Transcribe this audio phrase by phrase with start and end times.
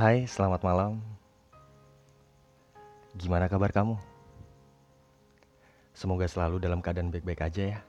[0.00, 0.96] Hai, selamat malam.
[3.20, 4.00] Gimana kabar kamu?
[5.92, 7.80] Semoga selalu dalam keadaan baik-baik aja ya.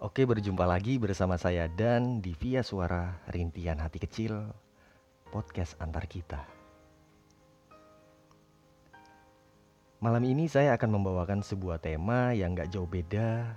[0.00, 4.40] Oke, berjumpa lagi bersama saya dan di Via Suara Rintian Hati Kecil
[5.28, 6.40] Podcast Antar Kita.
[10.00, 13.52] Malam ini saya akan membawakan sebuah tema yang gak jauh beda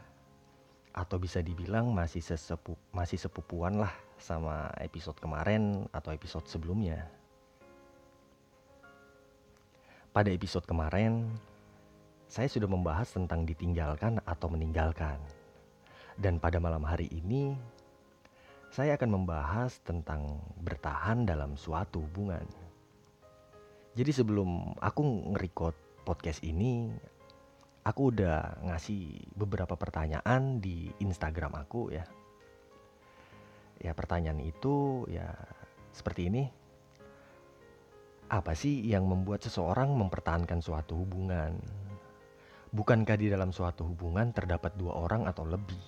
[0.91, 7.05] atau bisa dibilang masih sesepu masih sepupuan lah sama episode kemarin atau episode sebelumnya.
[10.12, 11.30] Pada episode kemarin,
[12.26, 15.21] saya sudah membahas tentang ditinggalkan atau meninggalkan.
[16.17, 17.53] Dan pada malam hari ini,
[18.73, 22.43] saya akan membahas tentang bertahan dalam suatu hubungan.
[23.98, 25.01] Jadi sebelum aku
[25.34, 26.91] nge-record podcast ini,
[27.88, 32.04] aku udah ngasih beberapa pertanyaan di Instagram aku ya.
[33.77, 35.29] Ya pertanyaan itu ya
[35.93, 36.43] seperti ini.
[38.27, 41.55] Apa sih yang membuat seseorang mempertahankan suatu hubungan?
[42.75, 45.79] Bukankah di dalam suatu hubungan terdapat dua orang atau lebih?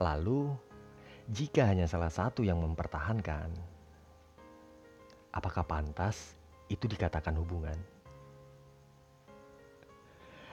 [0.00, 0.56] Lalu,
[1.28, 3.52] jika hanya salah satu yang mempertahankan,
[5.36, 6.32] apakah pantas
[6.72, 7.76] itu dikatakan hubungan?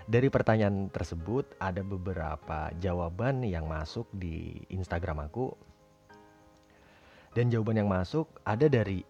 [0.04, 5.56] Dari pertanyaan tersebut ada beberapa jawaban yang masuk di Instagram aku.
[7.34, 9.02] Dan jawaban yang masuk ada dari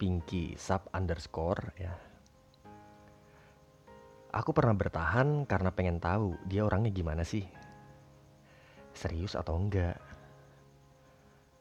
[0.00, 1.92] @pinky sub underscore ya.
[4.32, 7.44] Aku pernah bertahan karena pengen tahu dia orangnya gimana sih.
[8.96, 10.00] Serius atau enggak.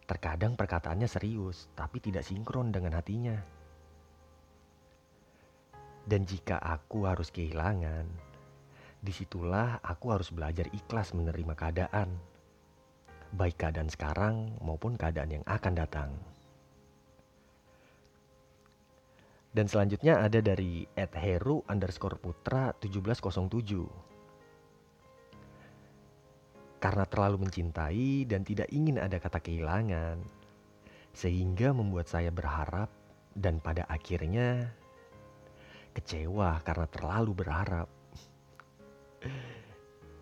[0.08, 3.36] Terkadang perkataannya serius, tapi tidak sinkron dengan hatinya.
[6.06, 8.06] Dan jika aku harus kehilangan,
[9.06, 12.10] Di situlah aku harus belajar ikhlas menerima keadaan,
[13.34, 16.12] baik keadaan sekarang maupun keadaan yang akan datang.
[19.56, 23.88] Dan selanjutnya ada dari @heru underscore putra 1707.
[26.84, 30.20] Karena terlalu mencintai dan tidak ingin ada kata kehilangan,
[31.16, 32.92] sehingga membuat saya berharap
[33.32, 34.76] dan pada akhirnya
[35.96, 37.88] kecewa karena terlalu berharap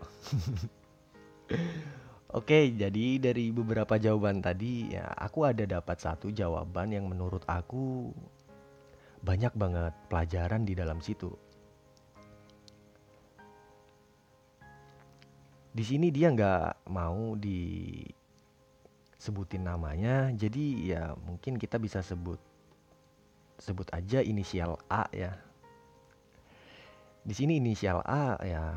[2.40, 8.16] Oke, jadi dari beberapa jawaban tadi ya aku ada dapat satu jawaban yang menurut aku
[9.20, 11.36] banyak banget pelajaran di dalam situ.
[15.80, 22.36] Di sini dia nggak mau disebutin namanya, jadi ya mungkin kita bisa sebut
[23.64, 25.40] sebut aja inisial A ya.
[27.24, 28.76] Di sini inisial A ya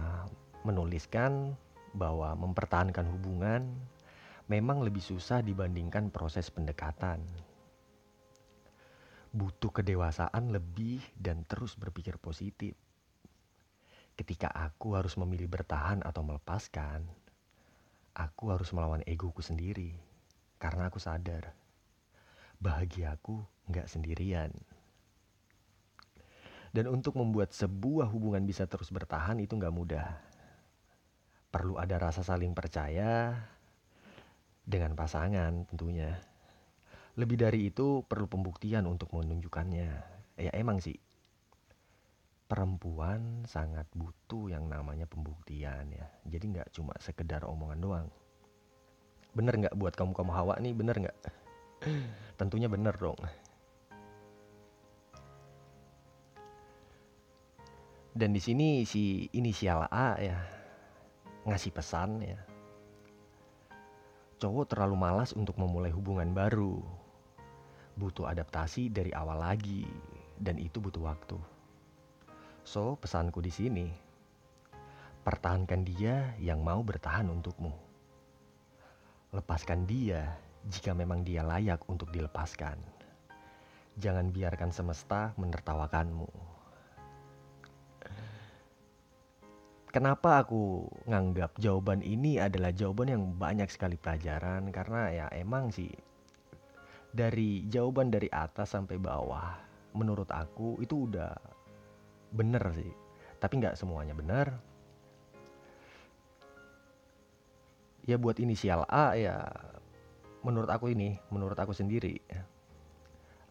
[0.62, 1.58] menuliskan
[1.90, 3.66] bahwa mempertahankan hubungan
[4.46, 7.18] memang lebih susah dibandingkan proses pendekatan.
[9.34, 12.78] Butuh kedewasaan lebih dan terus berpikir positif.
[14.22, 17.02] Ketika aku harus memilih bertahan atau melepaskan,
[18.14, 19.98] aku harus melawan egoku sendiri.
[20.62, 21.50] Karena aku sadar,
[22.62, 24.54] bahagiaku nggak sendirian.
[26.70, 30.14] Dan untuk membuat sebuah hubungan bisa terus bertahan itu nggak mudah.
[31.50, 33.34] Perlu ada rasa saling percaya
[34.62, 36.14] dengan pasangan tentunya.
[37.18, 39.90] Lebih dari itu perlu pembuktian untuk menunjukkannya.
[40.38, 41.02] Ya emang sih,
[42.52, 46.04] perempuan sangat butuh yang namanya pembuktian ya.
[46.28, 48.08] Jadi nggak cuma sekedar omongan doang.
[49.32, 51.18] Bener nggak buat kamu kamu hawa nih bener nggak?
[52.38, 53.16] Tentunya bener dong.
[58.12, 60.36] Dan di sini si inisial A ya
[61.48, 62.36] ngasih pesan ya.
[64.36, 66.84] Cowok terlalu malas untuk memulai hubungan baru.
[67.96, 69.88] Butuh adaptasi dari awal lagi
[70.36, 71.51] dan itu butuh waktu.
[72.62, 73.90] So, pesanku di sini,
[75.26, 77.74] pertahankan dia yang mau bertahan untukmu.
[79.34, 80.38] Lepaskan dia
[80.70, 82.78] jika memang dia layak untuk dilepaskan.
[83.98, 86.30] Jangan biarkan semesta menertawakanmu.
[89.92, 95.92] Kenapa aku nganggap jawaban ini adalah jawaban yang banyak sekali pelajaran karena ya emang sih
[97.12, 99.52] dari jawaban dari atas sampai bawah
[99.92, 101.36] menurut aku itu udah
[102.32, 102.90] bener sih.
[103.38, 104.50] Tapi nggak semuanya bener.
[108.02, 109.46] Ya buat inisial A ya
[110.42, 112.18] menurut aku ini menurut aku sendiri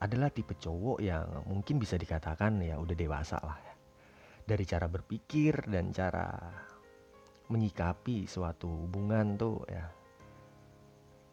[0.02, 3.56] adalah tipe cowok yang mungkin bisa dikatakan ya udah dewasa lah
[4.44, 6.28] dari cara berpikir dan cara
[7.48, 9.86] menyikapi suatu hubungan tuh ya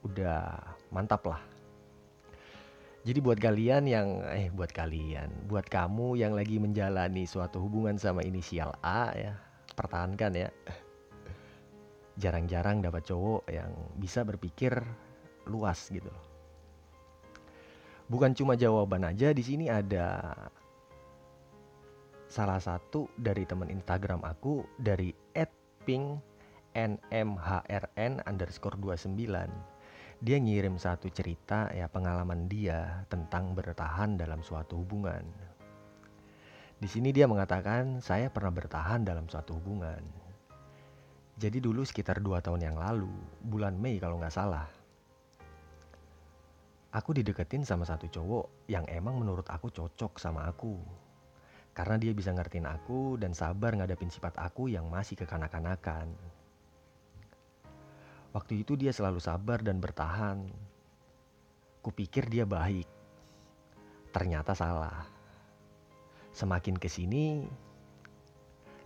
[0.07, 0.63] udah
[0.95, 1.43] mantap lah.
[3.09, 8.21] Jadi buat kalian yang eh buat kalian, buat kamu yang lagi menjalani suatu hubungan sama
[8.21, 9.33] inisial A ya,
[9.73, 10.53] pertahankan ya.
[12.21, 14.77] Jarang-jarang dapat cowok yang bisa berpikir
[15.49, 16.13] luas gitu
[18.13, 20.37] Bukan cuma jawaban aja di sini ada
[22.29, 25.17] salah satu dari teman Instagram aku dari
[25.89, 26.21] @ping
[26.77, 29.78] nmhrn underscore 29
[30.19, 35.23] dia ngirim satu cerita ya pengalaman dia tentang bertahan dalam suatu hubungan.
[36.79, 40.03] Di sini dia mengatakan saya pernah bertahan dalam suatu hubungan.
[41.39, 43.11] Jadi dulu sekitar dua tahun yang lalu,
[43.47, 44.67] bulan Mei kalau nggak salah.
[46.91, 50.83] Aku dideketin sama satu cowok yang emang menurut aku cocok sama aku.
[51.79, 56.11] Karena dia bisa ngertiin aku dan sabar ngadapin sifat aku yang masih kekanak-kanakan.
[58.33, 60.45] Waktu itu dia selalu sabar dan bertahan.
[61.81, 62.85] Kupikir dia baik.
[64.13, 65.09] Ternyata salah.
[66.33, 67.43] Semakin ke sini,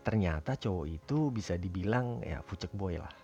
[0.07, 3.15] ternyata cowok itu bisa dibilang ya fucek boy lah.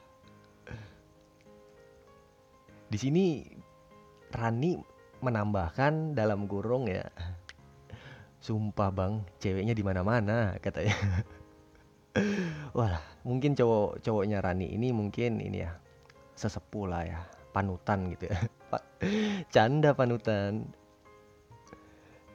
[2.89, 3.45] Di sini
[4.33, 4.77] Rani
[5.21, 7.05] menambahkan dalam kurung ya
[8.39, 10.95] Sumpah bang, ceweknya di mana-mana katanya.
[12.79, 15.75] Wah, mungkin cowok cowoknya Rani ini mungkin ini ya
[16.39, 17.21] sesepuh lah ya,
[17.51, 18.39] panutan gitu ya.
[19.55, 20.71] Canda panutan.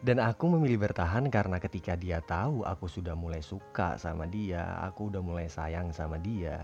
[0.03, 5.07] Dan aku memilih bertahan karena ketika dia tahu aku sudah mulai suka sama dia, aku
[5.07, 6.59] udah mulai sayang sama dia.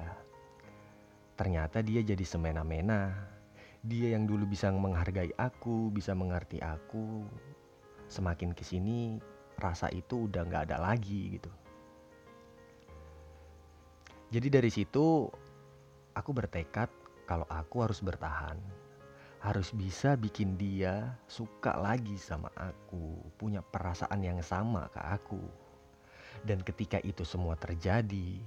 [1.39, 3.15] Ternyata dia jadi semena-mena.
[3.79, 7.23] Dia yang dulu bisa menghargai aku, bisa mengerti aku,
[8.11, 9.23] semakin ke sini
[9.55, 11.51] rasa itu udah nggak ada lagi gitu.
[14.35, 15.31] Jadi dari situ
[16.11, 16.91] aku bertekad
[17.29, 18.57] kalau aku harus bertahan,
[19.45, 25.37] harus bisa bikin dia suka lagi sama aku, punya perasaan yang sama ke aku.
[26.41, 28.41] Dan ketika itu semua terjadi,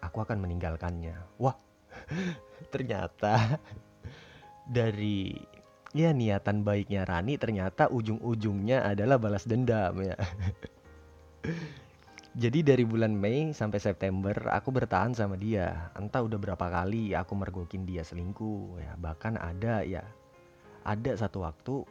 [0.00, 1.12] aku akan meninggalkannya.
[1.36, 1.52] Wah,
[2.72, 3.60] ternyata
[4.64, 5.36] dari
[5.92, 10.16] ya niatan baiknya Rani ternyata ujung-ujungnya adalah balas dendam ya.
[12.32, 15.92] Jadi dari bulan Mei sampai September aku bertahan sama dia.
[15.92, 18.96] Entah udah berapa kali aku mergokin dia selingkuh ya.
[18.96, 20.00] Bahkan ada ya.
[20.82, 21.84] Ada satu waktu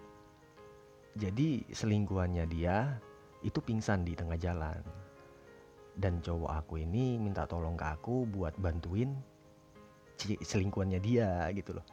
[1.15, 2.97] jadi selingkuhannya dia
[3.45, 4.81] itu pingsan di tengah jalan.
[5.93, 9.13] Dan cowok aku ini minta tolong ke aku buat bantuin
[10.41, 11.85] selingkuhannya dia gitu loh.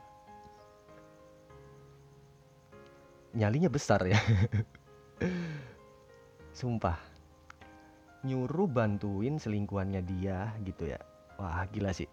[3.36, 4.16] nyalinya besar ya
[6.58, 6.96] sumpah
[8.26, 10.98] nyuruh bantuin selingkuhannya dia gitu ya.
[11.38, 12.10] Wah gila sih.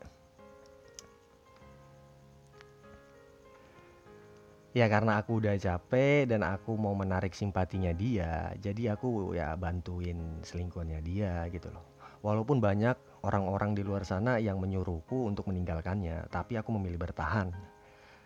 [4.75, 10.43] Ya karena aku udah capek dan aku mau menarik simpatinya dia jadi aku ya bantuin
[10.43, 11.95] selingkuhannya dia gitu loh.
[12.19, 17.55] Walaupun banyak orang-orang di luar sana yang menyuruhku untuk meninggalkannya tapi aku memilih bertahan.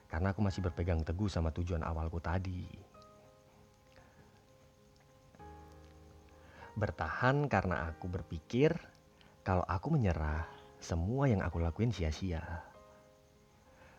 [0.09, 2.88] Karena aku masih berpegang teguh sama tujuan awalku tadi.
[6.79, 8.71] Bertahan karena aku berpikir
[9.43, 10.48] kalau aku menyerah,
[10.79, 12.39] semua yang aku lakuin sia-sia.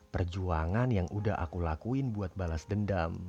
[0.09, 3.21] Perjuangan yang udah aku lakuin buat balas dendam.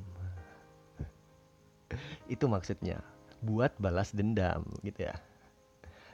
[2.32, 3.04] Itu maksudnya,
[3.44, 5.20] buat balas dendam gitu ya.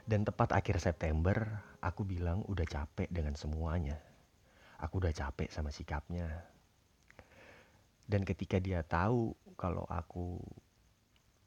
[0.02, 4.02] Dan tepat akhir September, aku bilang udah capek dengan semuanya.
[4.82, 6.26] Aku udah capek sama sikapnya.
[8.02, 10.42] Dan ketika dia tahu kalau aku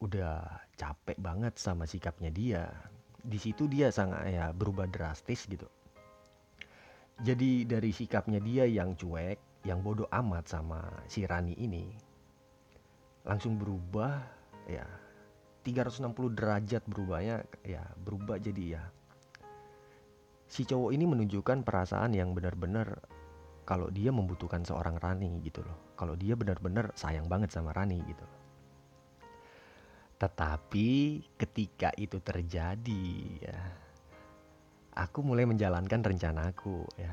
[0.02, 0.42] udah
[0.74, 2.66] capek banget sama sikapnya dia,
[3.22, 5.70] di situ dia sangat ya berubah drastis gitu.
[7.22, 11.86] Jadi dari sikapnya dia yang cuek, yang bodoh amat sama si Rani ini,
[13.30, 14.26] langsung berubah
[14.66, 14.90] ya
[15.62, 18.84] 360 derajat berubahnya ya berubah jadi ya
[20.50, 22.98] si cowok ini menunjukkan perasaan yang benar-benar
[23.70, 25.94] kalau dia membutuhkan seorang Rani gitu loh.
[25.94, 28.41] Kalau dia benar-benar sayang banget sama Rani gitu loh
[30.22, 33.10] tetapi ketika itu terjadi
[33.42, 33.60] ya
[34.94, 37.10] aku mulai menjalankan rencanaku ya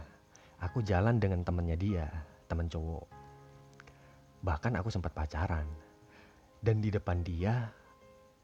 [0.60, 2.06] aku jalan dengan temennya dia
[2.52, 3.08] teman cowok
[4.44, 5.64] bahkan aku sempat pacaran
[6.60, 7.72] dan di depan dia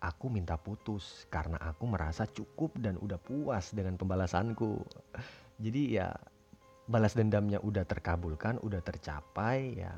[0.05, 4.85] aku minta putus karena aku merasa cukup dan udah puas dengan pembalasanku.
[5.57, 6.13] Jadi ya
[6.85, 9.97] balas dendamnya udah terkabulkan, udah tercapai ya.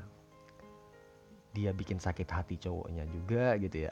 [1.51, 3.91] Dia bikin sakit hati cowoknya juga gitu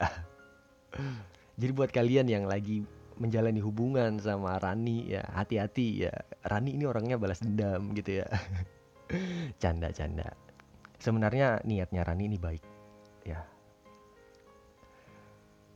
[1.56, 2.84] Jadi buat kalian yang lagi
[3.16, 6.12] menjalani hubungan sama Rani ya hati-hati ya.
[6.44, 8.28] Rani ini orangnya balas dendam gitu ya.
[9.62, 10.36] Canda-canda.
[11.00, 12.64] Sebenarnya niatnya Rani ini baik
[13.26, 13.56] ya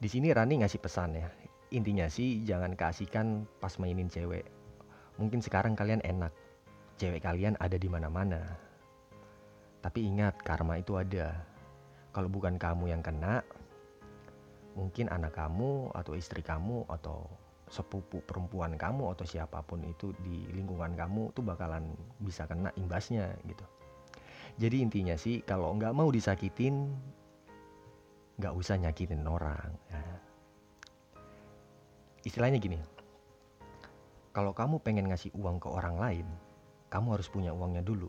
[0.00, 1.28] di sini Rani ngasih pesan ya.
[1.76, 4.48] Intinya sih jangan kasihkan pas mainin cewek.
[5.20, 6.32] Mungkin sekarang kalian enak.
[6.96, 8.40] Cewek kalian ada di mana-mana.
[9.84, 11.36] Tapi ingat, karma itu ada.
[12.16, 13.44] Kalau bukan kamu yang kena,
[14.78, 17.26] mungkin anak kamu atau istri kamu atau
[17.70, 23.30] sepupu perempuan kamu atau siapa pun itu di lingkungan kamu tuh bakalan bisa kena imbasnya
[23.46, 23.62] gitu.
[24.58, 26.90] Jadi intinya sih kalau nggak mau disakitin
[28.40, 30.00] nggak usah nyakitin orang ya.
[32.24, 32.80] istilahnya gini
[34.32, 36.26] kalau kamu pengen ngasih uang ke orang lain
[36.88, 38.08] kamu harus punya uangnya dulu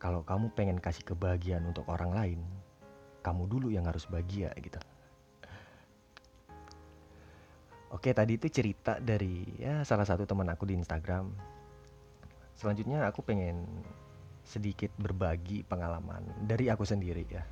[0.00, 2.40] kalau kamu pengen kasih kebahagiaan untuk orang lain
[3.20, 4.80] kamu dulu yang harus bahagia gitu
[7.94, 11.30] Oke tadi itu cerita dari ya salah satu teman aku di Instagram.
[12.58, 13.70] Selanjutnya aku pengen
[14.42, 17.46] sedikit berbagi pengalaman dari aku sendiri ya.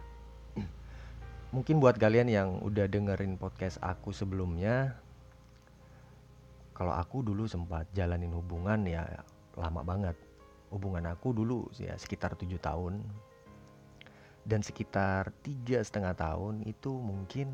[1.54, 4.98] Mungkin buat kalian yang udah dengerin podcast aku sebelumnya
[6.74, 9.06] kalau aku dulu sempat jalanin hubungan ya
[9.54, 10.18] lama banget.
[10.74, 12.98] Hubungan aku dulu ya sekitar tujuh tahun.
[14.42, 17.46] Dan sekitar tiga setengah tahun itu mungkin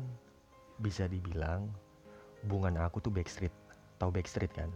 [0.81, 1.69] bisa dibilang
[2.45, 3.53] hubungan aku tuh backstreet
[3.97, 4.71] tahu backstreet kan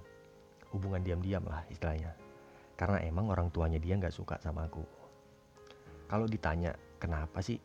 [0.74, 2.16] hubungan diam-diam lah istilahnya
[2.76, 4.84] karena emang orang tuanya dia nggak suka sama aku
[6.08, 7.58] kalau ditanya kenapa sih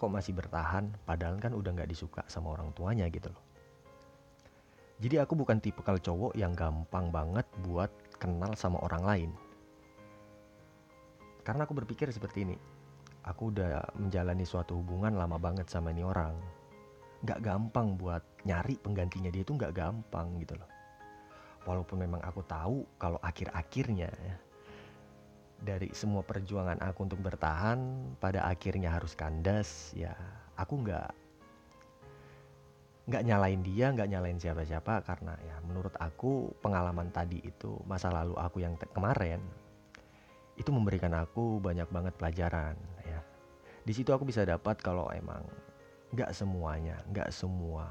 [0.00, 3.44] kok masih bertahan padahal kan udah nggak disuka sama orang tuanya gitu loh.
[5.00, 9.30] Jadi aku bukan tipe kalau cowok yang gampang banget buat kenal sama orang lain.
[11.44, 12.56] Karena aku berpikir seperti ini.
[13.28, 16.32] Aku udah menjalani suatu hubungan lama banget sama ini orang.
[17.20, 20.70] Gak gampang buat nyari penggantinya dia itu gak gampang gitu loh.
[21.68, 24.36] Walaupun memang aku tahu kalau akhir-akhirnya ya,
[25.60, 27.78] dari semua perjuangan aku untuk bertahan
[28.16, 30.16] pada akhirnya harus kandas ya
[30.56, 31.12] aku nggak
[33.12, 38.36] nggak nyalain dia nggak nyalain siapa-siapa karena ya menurut aku pengalaman tadi itu masa lalu
[38.40, 39.40] aku yang kemarin
[40.56, 43.20] itu memberikan aku banyak banget pelajaran ya
[43.84, 45.44] di situ aku bisa dapat kalau emang
[46.16, 47.88] nggak semuanya nggak semua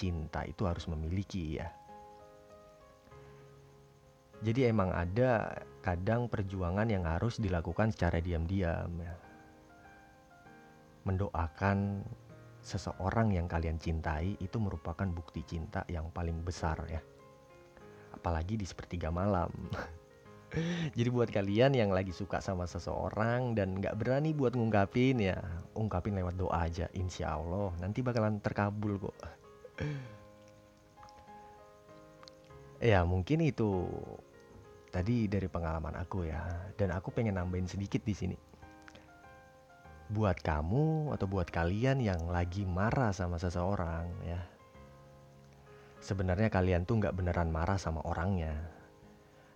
[0.00, 1.68] cinta itu harus memiliki ya
[4.40, 5.52] jadi emang ada
[5.84, 9.14] kadang perjuangan yang harus dilakukan secara diam-diam ya.
[11.04, 12.00] Mendoakan
[12.64, 17.00] seseorang yang kalian cintai itu merupakan bukti cinta yang paling besar ya.
[18.16, 19.52] Apalagi di sepertiga malam.
[20.96, 25.36] Jadi buat kalian yang lagi suka sama seseorang dan nggak berani buat ngungkapin ya,
[25.76, 26.88] ungkapin lewat doa aja.
[26.96, 29.39] Insya Allah nanti bakalan terkabul kok.
[32.80, 33.86] Ya mungkin itu
[34.90, 36.42] Tadi dari pengalaman aku ya,
[36.74, 38.34] dan aku pengen nambahin sedikit di sini.
[40.10, 44.42] Buat kamu atau buat kalian yang lagi marah sama seseorang ya.
[46.02, 48.50] Sebenarnya kalian tuh nggak beneran marah sama orangnya.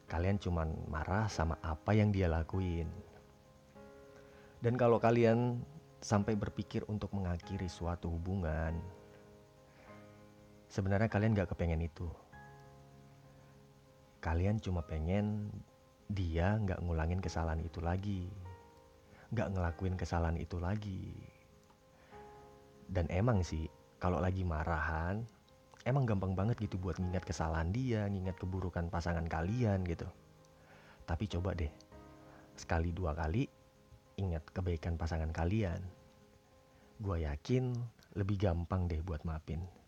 [0.06, 2.86] Kalian cuman marah sama apa yang dia lakuin.
[4.62, 5.58] Dan kalau kalian
[5.98, 8.78] sampai berpikir untuk mengakhiri suatu hubungan,
[10.74, 12.10] sebenarnya kalian gak kepengen itu.
[14.18, 15.46] Kalian cuma pengen
[16.10, 18.26] dia gak ngulangin kesalahan itu lagi.
[19.30, 21.14] Gak ngelakuin kesalahan itu lagi.
[22.90, 23.70] Dan emang sih,
[24.02, 25.22] kalau lagi marahan,
[25.86, 30.10] emang gampang banget gitu buat ngingat kesalahan dia, ngingat keburukan pasangan kalian gitu.
[31.06, 31.70] Tapi coba deh,
[32.58, 33.46] sekali dua kali
[34.18, 35.78] ingat kebaikan pasangan kalian.
[36.98, 37.70] Gue yakin
[38.18, 39.83] lebih gampang deh buat maafin.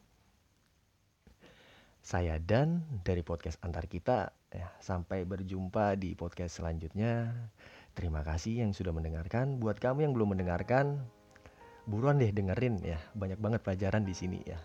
[2.07, 4.31] Saya Dan dari podcast antar kita.
[4.55, 7.35] Ya, sampai berjumpa di podcast selanjutnya.
[7.99, 9.59] Terima kasih yang sudah mendengarkan.
[9.59, 11.03] Buat kamu yang belum mendengarkan,
[11.91, 13.03] buruan deh dengerin ya.
[13.19, 14.63] Banyak banget pelajaran di sini ya.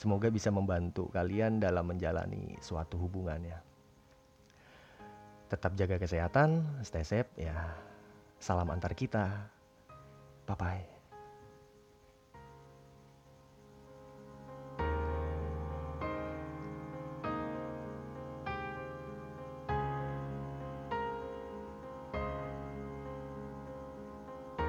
[0.00, 3.60] Semoga bisa membantu kalian dalam menjalani suatu hubungan ya.
[5.52, 7.68] Tetap jaga kesehatan, stay safe ya.
[8.40, 9.52] Salam antar kita.
[10.48, 10.97] Bye bye.